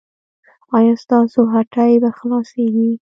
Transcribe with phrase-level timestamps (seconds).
[0.77, 2.91] ایا ستاسو هټۍ به خلاصیږي؟